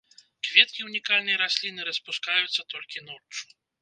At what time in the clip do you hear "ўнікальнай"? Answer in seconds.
0.87-1.37